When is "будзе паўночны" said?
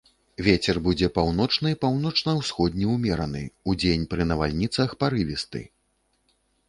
0.85-1.73